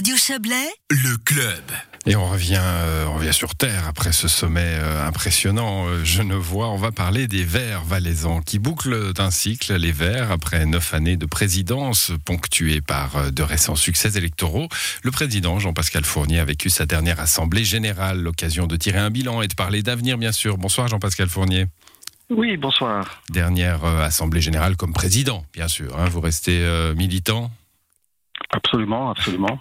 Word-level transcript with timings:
Radio 0.00 0.16
Chablais, 0.16 0.70
le 0.88 1.18
club. 1.18 1.62
Et 2.06 2.16
on 2.16 2.26
revient, 2.26 2.56
euh, 2.58 3.04
on 3.08 3.16
revient 3.16 3.34
sur 3.34 3.54
Terre 3.54 3.86
après 3.86 4.12
ce 4.12 4.28
sommet 4.28 4.78
euh, 4.80 5.06
impressionnant 5.06 5.88
euh, 5.88 6.02
genevois. 6.04 6.70
On 6.70 6.78
va 6.78 6.90
parler 6.90 7.26
des 7.26 7.44
Verts 7.44 7.84
valaisans 7.84 8.40
qui 8.40 8.58
bouclent 8.58 9.12
un 9.18 9.30
cycle, 9.30 9.74
les 9.76 9.92
Verts, 9.92 10.30
après 10.32 10.64
neuf 10.64 10.94
années 10.94 11.18
de 11.18 11.26
présidence 11.26 12.12
ponctuées 12.24 12.80
par 12.80 13.16
euh, 13.16 13.30
de 13.30 13.42
récents 13.42 13.76
succès 13.76 14.16
électoraux. 14.16 14.68
Le 15.02 15.10
président 15.10 15.58
Jean-Pascal 15.58 16.06
Fournier 16.06 16.40
a 16.40 16.46
vécu 16.46 16.70
sa 16.70 16.86
dernière 16.86 17.20
assemblée 17.20 17.64
générale, 17.64 18.22
l'occasion 18.22 18.66
de 18.66 18.76
tirer 18.76 19.00
un 19.00 19.10
bilan 19.10 19.42
et 19.42 19.48
de 19.48 19.54
parler 19.54 19.82
d'avenir, 19.82 20.16
bien 20.16 20.32
sûr. 20.32 20.56
Bonsoir 20.56 20.88
Jean-Pascal 20.88 21.28
Fournier. 21.28 21.66
Oui, 22.30 22.56
bonsoir. 22.56 23.20
Dernière 23.28 23.84
euh, 23.84 24.00
assemblée 24.02 24.40
générale 24.40 24.76
comme 24.78 24.94
président, 24.94 25.44
bien 25.52 25.68
sûr. 25.68 25.94
hein. 25.98 26.08
Vous 26.08 26.22
restez 26.22 26.62
euh, 26.62 26.94
militant? 26.94 27.50
Absolument, 28.48 29.10
absolument. 29.10 29.60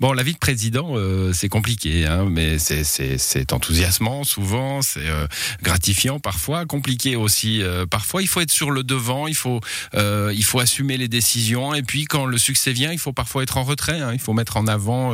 Bon, 0.00 0.12
la 0.12 0.22
vie 0.22 0.32
de 0.32 0.38
président, 0.38 0.92
euh, 0.96 1.32
c'est 1.32 1.48
compliqué, 1.48 2.06
hein, 2.06 2.26
mais 2.30 2.58
c'est- 2.58 3.52
enthousiasmant 3.52 4.24
souvent, 4.24 4.82
c'est 4.82 5.06
euh, 5.06 5.26
gratifiant 5.62 6.18
parfois, 6.20 6.64
compliqué 6.66 7.16
aussi. 7.16 7.62
euh, 7.62 7.86
parfois, 7.86 8.22
il 8.22 8.28
faut 8.28 8.40
être 8.40 8.50
sur 8.50 8.70
le 8.70 8.82
devant, 8.82 9.26
il 9.26 9.34
faut, 9.34 9.60
il 9.94 10.44
faut 10.44 10.60
assumer 10.60 10.96
les 10.96 11.08
décisions, 11.08 11.74
et 11.74 11.82
puis 11.82 12.04
quand 12.04 12.26
le 12.26 12.38
succès 12.38 12.72
vient, 12.72 12.92
il 12.92 12.98
faut 12.98 13.12
parfois 13.12 13.42
être 13.42 13.56
en 13.56 13.64
retrait. 13.64 14.00
hein, 14.00 14.12
il 14.12 14.18
faut 14.20 14.32
mettre 14.32 14.56
en 14.56 14.66
avant 14.66 15.12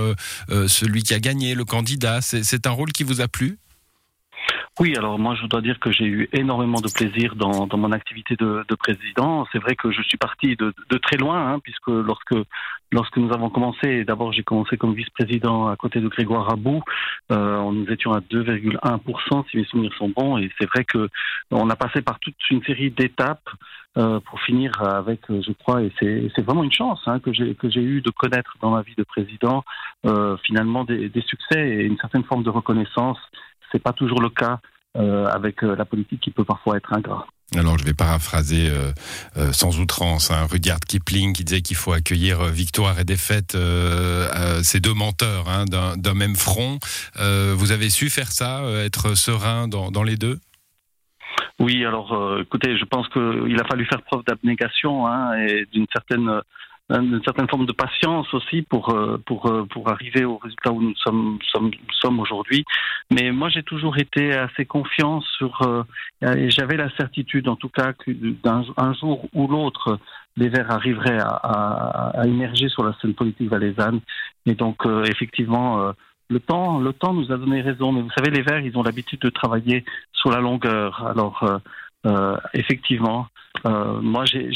celui 0.49 1.03
qui 1.03 1.15
a 1.15 1.21
gagné, 1.21 1.55
le 1.55 1.65
candidat. 1.65 2.21
C'est 2.23 2.67
un 2.67 2.71
rôle 2.71 2.93
qui 2.93 3.03
vous 3.05 3.21
a 3.21 3.29
plu? 3.29 3.59
Oui, 4.79 4.95
alors 4.95 5.19
moi 5.19 5.35
je 5.35 5.47
dois 5.47 5.63
dire 5.63 5.81
que 5.81 5.91
j'ai 5.91 6.05
eu 6.05 6.29
énormément 6.35 6.83
de 6.83 6.93
plaisir 6.93 7.35
dans, 7.35 7.67
dans 7.67 7.79
mon 7.79 7.93
activité 7.93 8.37
de, 8.37 8.63
de 8.69 8.75
président. 8.75 9.47
C'est 9.51 9.59
vrai 9.59 9.75
que 9.75 9.91
je 9.91 10.03
suis 10.03 10.19
parti 10.19 10.55
de, 10.55 10.75
de 10.91 10.99
très 10.99 11.17
loin, 11.17 11.55
hein, 11.55 11.61
puisque 11.61 11.89
lorsque 11.89 12.35
lorsque 12.93 13.17
nous 13.17 13.33
avons 13.33 13.49
commencé, 13.49 14.05
d'abord 14.05 14.35
j'ai 14.35 14.43
commencé 14.43 14.77
comme 14.77 14.93
vice-président 14.93 15.69
à 15.69 15.77
côté 15.77 16.01
de 16.01 16.09
Grégoire 16.09 16.45
Rabou, 16.45 16.83
euh, 17.33 17.73
nous 17.73 17.87
étions 17.91 18.13
à 18.13 18.21
2,1% 18.21 19.45
si 19.51 19.57
mes 19.57 19.65
souvenirs 19.65 19.95
sont 19.97 20.11
bons, 20.11 20.37
et 20.37 20.51
c'est 20.61 20.67
vrai 20.67 20.85
que 20.85 21.09
on 21.51 21.71
a 21.71 21.77
passé 21.77 22.03
par 22.03 22.19
toute 22.21 22.37
une 22.51 22.63
série 22.65 22.91
d'étapes 22.91 23.49
euh, 23.97 24.21
pour 24.21 24.39
finir 24.43 24.83
avec, 24.83 25.21
euh, 25.31 25.41
je 25.41 25.53
crois, 25.53 25.83
et 25.83 25.91
c'est 25.99 26.31
c'est 26.37 26.43
vraiment 26.43 26.65
une 26.65 26.73
chance 26.73 27.01
hein, 27.07 27.19
que 27.19 27.33
j'ai 27.33 27.55
que 27.55 27.71
j'ai 27.71 27.81
eu 27.81 28.03
de 28.03 28.11
connaître 28.11 28.55
dans 28.61 28.73
ma 28.73 28.83
vie 28.83 28.95
de 28.95 29.05
président 29.05 29.65
euh, 30.05 30.37
finalement 30.45 30.85
des, 30.85 31.09
des 31.09 31.23
succès 31.23 31.67
et 31.67 31.85
une 31.85 31.97
certaine 31.97 32.25
forme 32.25 32.43
de 32.43 32.51
reconnaissance. 32.51 33.17
C'est 33.73 33.83
pas 33.83 33.93
toujours 33.93 34.21
le 34.21 34.31
cas 34.31 34.61
euh, 34.97 35.27
avec 35.27 35.63
euh, 35.63 35.77
la 35.77 35.85
politique 35.85 36.21
qui 36.21 36.31
peut 36.31 36.45
parfois 36.45 36.77
être 36.77 36.93
ingrat. 36.93 37.27
Alors, 37.55 37.79
je 37.79 37.85
vais 37.85 37.95
paraphraser 37.95 38.69
euh, 38.71 38.93
euh, 39.37 39.53
sans 39.53 39.79
outrance 39.79 40.31
hein, 40.31 40.47
Rudyard 40.51 40.81
Kipling 40.81 41.33
qui 41.33 41.45
disait 41.45 41.61
qu'il 41.61 41.77
faut 41.77 41.93
accueillir 41.93 42.45
victoire 42.45 42.99
et 42.99 43.05
défaite, 43.05 43.57
ces 44.63 44.81
deux 44.81 44.95
menteurs 44.95 45.49
hein, 45.49 45.65
d'un 45.67 46.15
même 46.15 46.35
front. 46.35 46.79
Vous 47.15 47.73
avez 47.73 47.91
su 47.91 48.11
faire 48.11 48.33
ça, 48.33 48.63
être 48.85 49.17
serein 49.17 49.69
dans, 49.69 49.91
dans 49.91 50.03
les 50.03 50.17
deux? 50.17 50.39
Oui, 51.61 51.85
alors 51.85 52.39
écoutez, 52.41 52.77
je 52.77 52.85
pense 52.85 53.09
qu'il 53.09 53.61
a 53.61 53.65
fallu 53.65 53.87
faire 53.87 54.03
preuve 54.03 54.25
d'abnégation 54.27 55.07
hein, 55.07 55.35
et 55.39 55.67
d'une 55.73 55.87
certaine 55.93 56.41
d'une 56.89 57.23
certaine 57.25 57.49
forme 57.49 57.67
de 57.67 57.73
patience 57.73 58.33
aussi 58.33 58.63
pour 58.63 58.91
euh, 58.91 59.21
pour 59.27 59.47
euh, 59.47 59.65
pour 59.65 59.91
arriver 59.91 60.25
au 60.25 60.39
résultat 60.39 60.73
où 60.73 60.81
nous 60.81 60.95
sommes 60.97 61.39
sommes, 61.53 61.71
sommes 61.91 62.21
aujourd'hui. 62.21 62.65
Mais 63.11 63.33
moi, 63.33 63.49
j'ai 63.49 63.63
toujours 63.63 63.99
été 63.99 64.33
assez 64.33 64.65
confiant 64.67 65.21
sur 65.21 65.63
euh, 65.63 65.83
et 66.23 66.51
j'avais 66.51 66.77
la 66.77 66.91
certitude, 66.97 67.49
en 67.49 67.57
tout 67.57 67.69
cas, 67.69 67.93
que 67.93 68.11
d'un 68.11 68.65
un 68.77 68.93
jour 68.95 69.27
ou 69.35 69.49
l'autre, 69.49 69.99
les 70.37 70.49
Verts 70.49 70.71
arriveraient 70.71 71.19
à, 71.19 71.29
à, 71.29 72.21
à 72.21 72.27
émerger 72.27 72.69
sur 72.69 72.85
la 72.85 72.95
scène 73.01 73.15
politique 73.15 73.51
valaisanne. 73.51 74.01
Et 74.47 74.55
donc, 74.55 74.87
euh, 74.87 75.05
effectivement. 75.05 75.81
Euh, 75.81 75.93
le 76.29 76.41
temps, 76.41 76.81
le 76.81 76.93
temps 76.93 77.13
nous 77.13 77.31
a 77.31 77.37
donné 77.37 77.61
raison, 77.61 77.93
mais 77.93 78.03
vous 78.03 78.11
savez, 78.11 78.31
les 78.31 78.43
Verts, 78.43 78.59
ils 78.59 78.77
ont 78.77 78.83
l'habitude 78.83 79.21
de 79.21 79.31
travailler 79.31 79.85
sur 80.13 80.31
la 80.31 80.41
longueur. 80.41 81.07
Alors, 81.07 81.45
euh, 81.45 81.59
euh, 82.07 82.37
effectivement, 82.55 83.27
euh, 83.67 84.01
moi, 84.01 84.25
j'ai- 84.25 84.51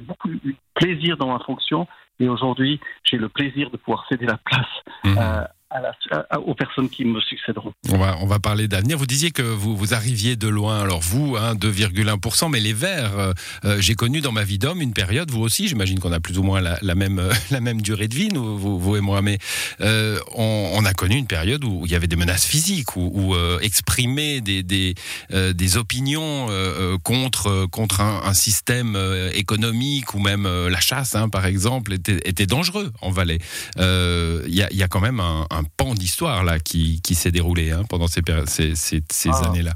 beaucoup 0.00 0.30
eu 0.30 0.56
plaisir 0.74 1.16
dans 1.16 1.28
ma 1.32 1.38
fonction, 1.40 1.86
et 2.20 2.28
aujourd'hui, 2.28 2.80
j'ai 3.04 3.18
le 3.18 3.28
plaisir 3.28 3.70
de 3.70 3.76
pouvoir 3.76 4.06
céder 4.08 4.26
la 4.26 4.38
place 4.38 4.66
Mhm. 5.04 5.18
Aux 6.44 6.54
personnes 6.54 6.88
qui 6.88 7.04
me 7.04 7.20
succéderont. 7.20 7.72
on, 7.90 7.98
va, 7.98 8.16
on 8.20 8.26
va 8.26 8.38
parler 8.38 8.68
d'avenir. 8.68 8.98
Vous 8.98 9.06
disiez 9.06 9.30
que 9.30 9.42
vous, 9.42 9.76
vous 9.76 9.94
arriviez 9.94 10.36
de 10.36 10.48
loin. 10.48 10.80
Alors 10.80 11.00
vous, 11.00 11.36
hein, 11.36 11.54
2,1%, 11.54 12.50
mais 12.50 12.60
les 12.60 12.72
Verts, 12.72 13.18
euh, 13.18 13.32
euh, 13.64 13.80
j'ai 13.80 13.94
connu 13.94 14.20
dans 14.20 14.32
ma 14.32 14.44
vie 14.44 14.58
d'homme 14.58 14.80
une 14.80 14.92
période, 14.92 15.30
vous 15.30 15.40
aussi, 15.40 15.68
j'imagine 15.68 15.98
qu'on 15.98 16.12
a 16.12 16.20
plus 16.20 16.38
ou 16.38 16.42
moins 16.42 16.60
la, 16.60 16.94
même, 16.94 17.18
euh, 17.18 17.32
la 17.50 17.60
même 17.60 17.80
durée 17.80 18.08
de 18.08 18.14
vie, 18.14 18.28
nous, 18.28 18.58
vous, 18.58 18.96
et 18.96 19.00
moi, 19.00 19.22
mais 19.22 19.38
on, 20.34 20.84
a 20.84 20.94
connu 20.94 21.16
une 21.16 21.26
période 21.26 21.64
où 21.64 21.82
il 21.86 21.92
y 21.92 21.94
avait 21.94 22.08
des 22.08 22.16
menaces 22.16 22.44
physiques, 22.44 22.96
où, 22.96 23.34
exprimer 23.60 24.40
des, 24.40 24.62
des, 24.62 25.76
opinions 25.76 26.48
contre, 27.02 27.66
contre 27.66 28.00
un, 28.00 28.34
système 28.34 28.98
économique 29.34 30.14
ou 30.14 30.18
même 30.18 30.44
la 30.44 30.80
chasse, 30.80 31.14
hein, 31.14 31.28
par 31.28 31.46
exemple, 31.46 31.92
était, 31.92 32.46
dangereux 32.46 32.92
en 33.00 33.10
Valais. 33.10 33.38
Il 33.76 34.54
y, 34.54 34.62
a, 34.62 34.72
y 34.72 34.82
a 34.82 34.88
quand 34.88 35.00
même 35.00 35.20
un 35.20 35.61
pan 35.76 35.94
d'histoire 35.94 36.44
là 36.44 36.58
qui, 36.58 37.00
qui 37.02 37.14
s'est 37.14 37.32
déroulé 37.32 37.70
hein, 37.72 37.82
pendant 37.88 38.06
ces, 38.06 38.22
péri- 38.22 38.46
ces, 38.46 38.74
ces, 38.74 39.02
ces 39.10 39.30
Ah. 39.32 39.48
années-là. 39.48 39.72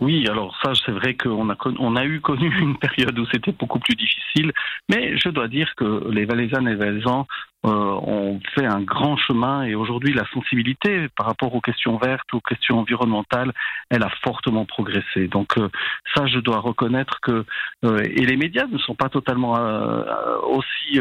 Oui, 0.00 0.26
alors 0.28 0.56
ça, 0.62 0.72
c'est 0.86 0.92
vrai 0.92 1.14
qu'on 1.14 1.50
a, 1.50 1.56
on 1.78 1.94
a 1.94 2.04
eu 2.06 2.22
connu 2.22 2.50
une 2.58 2.78
période 2.78 3.18
où 3.18 3.26
c'était 3.30 3.52
beaucoup 3.52 3.78
plus 3.78 3.94
difficile, 3.96 4.50
mais 4.88 5.18
je 5.18 5.28
dois 5.28 5.46
dire 5.46 5.70
que 5.76 6.08
les 6.10 6.24
Valaisannes 6.24 6.68
et 6.68 6.74
Valaisans 6.74 7.26
euh, 7.66 7.68
ont 7.68 8.40
fait 8.54 8.64
un 8.64 8.80
grand 8.80 9.16
chemin 9.18 9.64
et 9.64 9.74
aujourd'hui, 9.74 10.14
la 10.14 10.24
sensibilité 10.32 11.08
par 11.16 11.26
rapport 11.26 11.54
aux 11.54 11.60
questions 11.60 11.98
vertes, 11.98 12.32
aux 12.32 12.40
questions 12.40 12.78
environnementales, 12.78 13.52
elle 13.90 14.02
a 14.02 14.10
fortement 14.22 14.64
progressé. 14.64 15.28
Donc 15.28 15.58
euh, 15.58 15.68
ça, 16.14 16.26
je 16.26 16.38
dois 16.38 16.60
reconnaître 16.60 17.20
que 17.20 17.44
euh, 17.84 18.02
et 18.02 18.24
les 18.24 18.36
médias 18.36 18.66
ne 18.66 18.78
sont 18.78 18.94
pas 18.94 19.08
totalement 19.08 19.58
aussi 20.44 21.00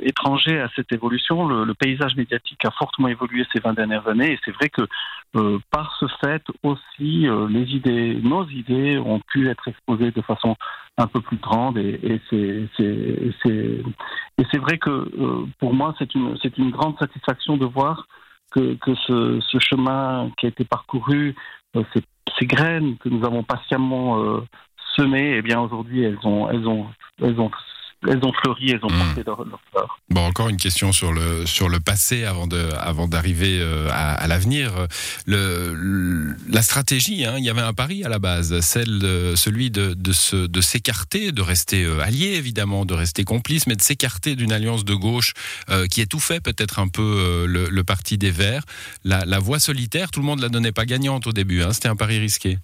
étrangers 0.00 0.60
à 0.60 0.68
cette 0.76 0.92
évolution. 0.92 1.48
Le, 1.48 1.74
paysage 1.74 2.14
médiatique 2.14 2.64
a 2.64 2.70
fortement 2.70 3.08
évolué 3.08 3.44
ces 3.52 3.60
20 3.60 3.72
dernières 3.74 4.06
années 4.06 4.32
et 4.32 4.38
c'est 4.44 4.50
vrai 4.50 4.68
que 4.68 4.82
euh, 5.36 5.58
par 5.70 5.96
ce 6.00 6.06
fait 6.20 6.42
aussi, 6.64 7.28
euh, 7.28 7.48
les 7.48 8.20
nos 8.20 8.48
idées 8.48 8.98
ont 8.98 9.20
pu 9.20 9.48
être 9.48 9.68
exposées 9.68 10.10
de 10.10 10.22
façon 10.22 10.56
un 10.98 11.06
peu 11.06 11.20
plus 11.20 11.36
grande 11.38 11.78
et, 11.78 11.98
et 12.02 12.20
c'est 12.28 12.68
vrai 14.58 14.78
que 14.78 14.90
euh, 14.90 15.46
pour 15.58 15.72
moi 15.72 15.94
c'est 15.98 16.14
une 16.14 16.36
une 16.58 16.70
grande 16.70 16.98
satisfaction 16.98 17.56
de 17.56 17.64
voir 17.64 18.06
que 18.50 18.76
ce, 19.06 19.58
chemin 19.58 20.30
qui 20.38 20.46
a 20.46 20.48
été 20.48 20.64
parcouru, 20.64 21.34
euh, 21.76 21.84
ces, 21.94 22.02
graines 22.46 22.96
que 22.98 23.08
nous 23.08 23.24
avons 23.24 23.42
patiemment 23.42 24.18
euh, 24.18 24.40
semées, 24.96 25.36
eh 25.36 25.42
bien 25.42 25.60
aujourd'hui 25.60 26.02
elles 26.02 26.18
ont 26.24 26.48
elles 26.48 26.66
ont 26.66 26.86
elles 28.08 28.20
ont 28.24 28.32
fleuri, 28.32 28.70
elles 28.72 28.80
ont 28.84 28.90
Mm. 28.90 28.98
porté 28.98 29.22
leurs 29.26 29.44
leur 29.44 29.60
fleurs. 29.70 29.98
Bon, 30.10 30.22
encore 30.26 30.48
une 30.48 30.56
question 30.56 30.92
sur 30.92 31.12
le 31.12 31.46
sur 31.46 31.68
le 31.68 31.80
passé 31.80 32.24
avant 32.24 32.46
de 32.46 32.68
avant 32.78 33.08
d'arriver 33.08 33.58
euh, 33.60 33.88
à, 33.90 34.14
à 34.14 34.26
l'avenir. 34.26 34.86
Le, 35.26 35.74
le- 35.74 36.36
la 36.48 36.62
stratégie, 36.62 37.24
hein, 37.24 37.34
il 37.38 37.44
y 37.44 37.50
avait 37.50 37.60
un 37.60 37.72
pari 37.74 38.04
à 38.04 38.08
la 38.08 38.18
base, 38.18 38.58
celle 38.60 39.00
celui 39.36 39.70
de 39.70 39.94
de 39.94 40.12
se 40.12 40.36
de 40.46 40.60
s'écarter, 40.60 41.32
de 41.32 41.42
rester 41.42 41.84
euh, 41.84 42.00
allié 42.00 42.34
évidemment, 42.34 42.84
de 42.84 42.94
rester 42.94 43.24
complice, 43.24 43.66
mais 43.66 43.76
de 43.76 43.82
s'écarter 43.82 44.34
d'une 44.36 44.52
alliance 44.52 44.84
de 44.84 44.94
gauche 44.94 45.32
euh, 45.70 45.86
qui 45.86 46.00
étouffait 46.00 46.40
peut-être 46.40 46.78
un 46.78 46.88
peu 46.88 47.02
euh, 47.02 47.46
le, 47.46 47.68
le 47.68 47.84
parti 47.84 48.16
des 48.18 48.30
Verts. 48.30 48.62
La, 49.04 49.24
la 49.24 49.38
voie 49.38 49.58
solitaire, 49.60 50.10
tout 50.10 50.20
le 50.20 50.26
monde 50.26 50.40
la 50.40 50.48
donnait 50.48 50.72
pas 50.72 50.86
gagnante 50.86 51.26
au 51.26 51.32
début. 51.32 51.62
Hein, 51.62 51.72
C'était 51.72 51.88
un 51.88 51.96
pari 51.96 52.18
risqué. 52.18 52.58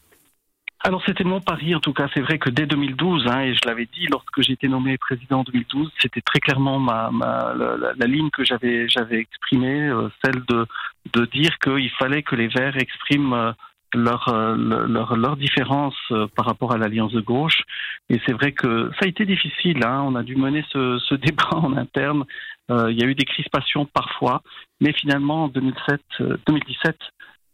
Alors 0.80 1.02
c'était 1.04 1.24
mon 1.24 1.40
pari 1.40 1.74
en 1.74 1.80
tout 1.80 1.92
cas. 1.92 2.08
C'est 2.14 2.20
vrai 2.20 2.38
que 2.38 2.50
dès 2.50 2.66
2012, 2.66 3.26
hein, 3.28 3.40
et 3.40 3.54
je 3.54 3.60
l'avais 3.66 3.86
dit 3.86 4.06
lorsque 4.10 4.40
j'ai 4.42 4.52
été 4.52 4.68
nommé 4.68 4.96
président 4.98 5.40
en 5.40 5.42
2012, 5.44 5.90
c'était 6.00 6.20
très 6.20 6.38
clairement 6.38 6.78
ma, 6.78 7.10
ma 7.10 7.54
la, 7.54 7.76
la- 7.96 8.06
ligne 8.06 8.30
que 8.30 8.44
j'avais 8.44 8.88
j'avais 8.88 9.18
exprimée, 9.18 9.88
euh, 9.88 10.08
celle 10.24 10.42
de 10.48 10.66
de 11.14 11.24
dire 11.26 11.58
qu'il 11.58 11.90
fallait 11.90 12.22
que 12.22 12.36
les 12.36 12.48
Verts 12.48 12.76
expriment 12.76 13.32
euh, 13.32 13.52
leur, 13.94 14.28
euh, 14.28 14.54
leur 14.86 15.16
leur 15.16 15.36
différence 15.36 15.96
par 16.36 16.44
rapport 16.44 16.72
à 16.72 16.78
l'alliance 16.78 17.12
de 17.12 17.20
gauche. 17.20 17.62
Et 18.10 18.20
c'est 18.26 18.32
vrai 18.32 18.52
que 18.52 18.90
ça 18.98 19.06
a 19.06 19.08
été 19.08 19.24
difficile. 19.24 19.82
Hein, 19.84 20.02
on 20.06 20.14
a 20.14 20.22
dû 20.22 20.36
mener 20.36 20.64
ce, 20.72 20.98
ce 20.98 21.14
débat 21.26 21.48
en 21.52 21.76
interne. 21.76 22.24
Il 22.68 23.00
y 23.00 23.04
a 23.04 23.06
eu 23.06 23.14
des 23.14 23.24
crispations 23.24 23.86
parfois, 23.86 24.42
mais 24.80 24.92
finalement 24.92 25.44
en 25.44 25.48
2007, 25.48 26.00
euh, 26.20 26.36
2017 26.48 26.96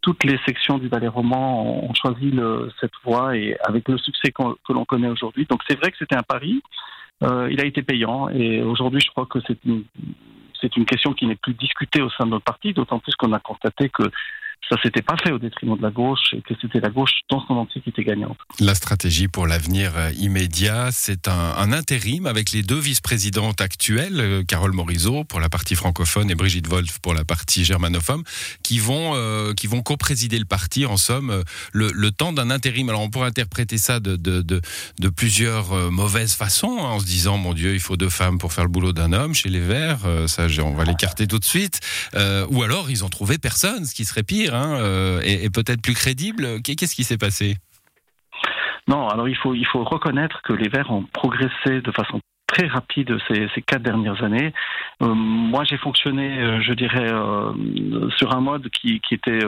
toutes 0.03 0.23
les 0.25 0.37
sections 0.45 0.77
du 0.77 0.89
Valais 0.89 1.07
roman 1.07 1.85
ont 1.89 1.93
choisi 1.95 2.29
le, 2.29 2.69
cette 2.79 2.91
voie 3.03 3.35
et 3.35 3.57
avec 3.63 3.87
le 3.87 3.97
succès 3.97 4.31
que 4.31 4.73
l'on 4.73 4.85
connaît 4.85 5.07
aujourd'hui. 5.07 5.47
Donc 5.49 5.61
c'est 5.67 5.79
vrai 5.79 5.91
que 5.91 5.97
c'était 5.97 6.17
un 6.17 6.23
pari. 6.23 6.61
Euh, 7.23 7.47
il 7.49 7.59
a 7.61 7.65
été 7.65 7.81
payant 7.81 8.27
et 8.29 8.61
aujourd'hui 8.61 8.99
je 8.99 9.09
crois 9.09 9.25
que 9.25 9.39
c'est 9.47 9.57
une 9.63 9.85
c'est 10.59 10.75
une 10.77 10.85
question 10.85 11.13
qui 11.13 11.25
n'est 11.25 11.35
plus 11.35 11.53
discutée 11.53 12.01
au 12.01 12.09
sein 12.09 12.25
de 12.25 12.31
notre 12.31 12.45
parti, 12.45 12.73
d'autant 12.73 12.99
plus 12.99 13.15
qu'on 13.15 13.33
a 13.33 13.39
constaté 13.39 13.89
que 13.89 14.03
ça 14.69 14.75
s'était 14.81 15.01
pas 15.01 15.15
fait 15.21 15.31
au 15.31 15.39
détriment 15.39 15.77
de 15.77 15.81
la 15.81 15.91
gauche 15.91 16.33
et 16.33 16.41
que 16.41 16.53
c'était 16.61 16.79
la 16.79 16.89
gauche 16.89 17.11
dans 17.29 17.45
son 17.45 17.53
entier 17.53 17.81
qui 17.81 17.89
était 17.89 18.03
gagnante. 18.03 18.37
La 18.59 18.75
stratégie 18.75 19.27
pour 19.27 19.45
l'avenir 19.45 19.91
euh, 19.95 20.11
immédiat, 20.13 20.89
c'est 20.91 21.27
un, 21.27 21.71
intérim 21.73 22.27
avec 22.27 22.51
les 22.51 22.61
deux 22.61 22.79
vice-présidentes 22.79 23.59
actuelles, 23.61 24.19
euh, 24.19 24.43
Carole 24.43 24.73
Morizot 24.73 25.23
pour 25.23 25.39
la 25.39 25.49
partie 25.49 25.75
francophone 25.75 26.29
et 26.29 26.35
Brigitte 26.35 26.67
Wolf 26.67 26.99
pour 26.99 27.13
la 27.13 27.25
partie 27.25 27.65
germanophone, 27.65 28.23
qui 28.63 28.79
vont 28.79 29.13
euh, 29.15 29.53
vont 29.63 29.81
co-présider 29.81 30.37
le 30.37 30.45
parti 30.45 30.85
en 30.85 30.97
somme 30.97 31.43
le, 31.71 32.11
temps 32.11 32.33
d'un 32.33 32.51
intérim. 32.51 32.89
Alors 32.89 33.01
on 33.01 33.09
pourrait 33.09 33.29
interpréter 33.29 33.77
ça 33.77 33.99
de, 33.99 34.17
de 34.17 35.09
plusieurs 35.09 35.73
mauvaises 35.89 36.33
façons 36.33 36.77
hein, 36.79 36.89
en 36.89 36.99
se 36.99 37.05
disant 37.05 37.37
mon 37.37 37.53
Dieu 37.53 37.73
il 37.73 37.79
faut 37.79 37.95
deux 37.95 38.09
femmes 38.09 38.37
pour 38.37 38.51
faire 38.51 38.65
le 38.65 38.69
boulot 38.69 38.91
d'un 38.91 39.13
homme 39.13 39.33
chez 39.33 39.49
les 39.49 39.61
Verts, 39.61 40.01
ça 40.27 40.47
on 40.59 40.73
va 40.73 40.83
l'écarter 40.83 41.27
tout 41.27 41.39
de 41.39 41.45
suite. 41.45 41.79
ou 42.49 42.61
alors 42.61 42.91
ils 42.91 43.05
ont 43.05 43.09
trouvé 43.09 43.37
personne, 43.37 43.85
ce 43.85 43.95
qui 43.95 44.05
serait 44.05 44.23
pire 44.23 44.52
hein, 44.53 44.77
euh, 44.79 45.21
et, 45.23 45.49
peut-être 45.49 45.81
plus 45.81 45.93
crédible. 45.93 46.61
Qu'est-ce 46.61 46.95
qui 46.95 47.03
s'est 47.03 47.17
passé? 47.17 47.55
Non, 48.87 49.07
alors 49.07 49.29
il 49.29 49.35
faut, 49.37 49.53
il 49.53 49.65
faut 49.65 49.83
reconnaître 49.83 50.41
que 50.43 50.53
les 50.53 50.69
Verts 50.69 50.91
ont 50.91 51.03
progressé 51.13 51.81
de 51.81 51.91
façon 51.91 52.19
très 52.47 52.67
rapide 52.67 53.17
ces, 53.27 53.47
ces 53.55 53.61
quatre 53.61 53.81
dernières 53.81 54.23
années. 54.23 54.53
Euh, 55.01 55.13
moi, 55.13 55.63
j'ai 55.63 55.77
fonctionné, 55.77 56.39
euh, 56.39 56.61
je 56.61 56.73
dirais, 56.73 57.09
sur 58.17 58.35
un 58.35 58.41
mode 58.41 58.69
qui, 58.69 58.99
qui 59.01 59.15
était 59.15 59.39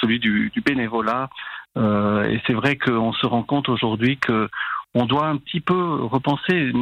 celui 0.00 0.18
du 0.18 0.52
bénévolat. 0.64 1.28
et 1.76 2.40
c'est 2.46 2.54
vrai 2.54 2.76
qu'on 2.76 3.12
se 3.12 3.26
rend 3.26 3.44
compte 3.44 3.68
aujourd'hui 3.68 4.18
que 4.18 4.48
on 4.94 5.06
doit 5.06 5.26
un 5.26 5.36
petit 5.36 5.60
peu 5.60 6.02
repenser. 6.04 6.72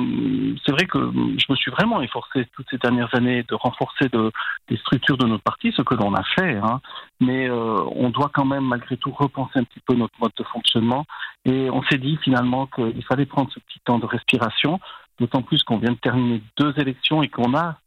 C'est 0.64 0.72
vrai 0.72 0.86
que 0.86 0.98
je 0.98 1.44
me 1.50 1.56
suis 1.56 1.70
vraiment 1.70 2.00
efforcé 2.00 2.46
toutes 2.54 2.66
ces 2.70 2.78
dernières 2.78 3.14
années 3.14 3.42
de 3.42 3.54
renforcer 3.54 4.08
de, 4.08 4.32
les 4.70 4.76
structures 4.78 5.18
de 5.18 5.26
notre 5.26 5.42
parti, 5.42 5.72
ce 5.76 5.82
que 5.82 5.94
l'on 5.94 6.14
a 6.14 6.22
fait, 6.22 6.56
hein. 6.56 6.80
mais 7.20 7.48
euh, 7.48 7.78
on 7.94 8.08
doit 8.08 8.30
quand 8.32 8.46
même 8.46 8.64
malgré 8.64 8.96
tout 8.96 9.10
repenser 9.10 9.58
un 9.58 9.64
petit 9.64 9.80
peu 9.86 9.94
notre 9.94 10.18
mode 10.20 10.32
de 10.38 10.44
fonctionnement. 10.44 11.04
Et 11.44 11.68
on 11.70 11.82
s'est 11.84 11.98
dit 11.98 12.18
finalement 12.22 12.66
qu'il 12.66 13.04
fallait 13.04 13.26
prendre 13.26 13.50
ce 13.52 13.60
petit 13.60 13.80
temps 13.84 13.98
de 13.98 14.06
respiration, 14.06 14.80
d'autant 15.20 15.42
plus 15.42 15.62
qu'on 15.62 15.78
vient 15.78 15.92
de 15.92 15.98
terminer 15.98 16.42
deux 16.56 16.72
élections 16.78 17.22
et 17.22 17.28
qu'on 17.28 17.54
a 17.56 17.78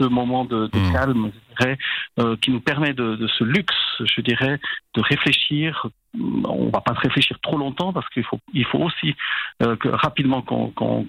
ce 0.00 0.04
moment 0.04 0.44
de, 0.44 0.66
de 0.66 0.78
mmh. 0.78 0.92
calme, 0.92 1.30
je 1.32 1.54
dirais, 1.54 1.78
euh, 2.18 2.36
qui 2.36 2.50
nous 2.50 2.60
permet 2.60 2.94
de, 2.94 3.16
de, 3.16 3.26
ce 3.26 3.44
luxe, 3.44 3.74
je 4.00 4.20
dirais, 4.22 4.58
de 4.94 5.00
réfléchir. 5.00 5.86
On 6.18 6.70
va 6.70 6.80
pas 6.80 6.92
réfléchir 6.94 7.38
trop 7.40 7.56
longtemps 7.56 7.92
parce 7.92 8.08
qu'il 8.08 8.24
faut, 8.24 8.40
il 8.52 8.64
faut 8.64 8.78
aussi 8.78 9.14
euh, 9.62 9.76
que 9.76 9.88
rapidement 9.88 10.42
qu'on 10.42 10.70
qu 10.70 11.06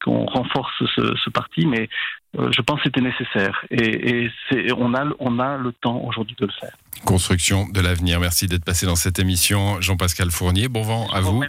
qu 0.00 0.10
renforce 0.10 0.72
ce, 0.96 1.14
ce, 1.16 1.30
parti, 1.30 1.66
mais 1.66 1.88
euh, 2.38 2.50
je 2.50 2.60
pense 2.62 2.78
que 2.78 2.84
c'était 2.84 3.00
nécessaire 3.00 3.64
et, 3.70 4.26
et 4.50 4.72
on, 4.72 4.92
a, 4.94 5.04
on 5.20 5.38
a 5.38 5.56
le 5.56 5.72
temps 5.72 6.00
aujourd'hui 6.04 6.34
de 6.38 6.46
le 6.46 6.52
faire. 6.52 6.74
Construction 7.04 7.68
de 7.72 7.80
l'avenir. 7.80 8.18
Merci 8.18 8.48
d'être 8.48 8.64
passé 8.64 8.86
dans 8.86 8.96
cette 8.96 9.20
émission, 9.20 9.80
Jean-Pascal 9.80 10.30
Fournier. 10.30 10.68
Bon 10.68 10.82
vent 10.82 11.06
à 11.12 11.20
vous 11.20 11.44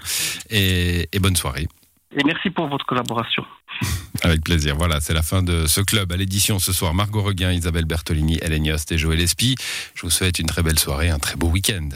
et, 0.51 1.07
et 1.11 1.19
bonne 1.19 1.35
soirée. 1.35 1.67
Et 2.15 2.23
merci 2.23 2.49
pour 2.49 2.67
votre 2.67 2.85
collaboration. 2.85 3.43
Avec 4.23 4.43
plaisir. 4.43 4.75
Voilà, 4.75 5.01
c'est 5.01 5.13
la 5.13 5.21
fin 5.21 5.43
de 5.43 5.65
ce 5.67 5.81
club. 5.81 6.11
À 6.11 6.17
l'édition 6.17 6.59
ce 6.59 6.71
soir, 6.71 6.93
Margot 6.93 7.21
Reguin, 7.21 7.51
Isabelle 7.51 7.85
Bertolini, 7.85 8.39
Hélène 8.41 8.65
Yost 8.65 8.91
et 8.91 8.97
Joël 8.97 9.19
Espy. 9.19 9.55
Je 9.95 10.01
vous 10.03 10.09
souhaite 10.09 10.39
une 10.39 10.47
très 10.47 10.63
belle 10.63 10.79
soirée, 10.79 11.09
un 11.09 11.19
très 11.19 11.35
beau 11.35 11.47
week-end. 11.47 11.89